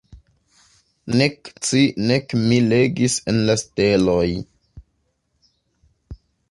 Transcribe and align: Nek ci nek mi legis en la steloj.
Nek 1.17 1.37
ci 1.65 1.81
nek 2.07 2.27
mi 2.47 2.57
legis 2.71 3.15
en 3.33 3.39
la 3.51 3.55
steloj. 3.65 4.27